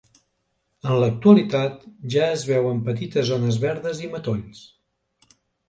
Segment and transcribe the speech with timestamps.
[0.87, 1.85] En l'actualitat
[2.17, 4.67] ja es veuen petites zones verdes i matolls.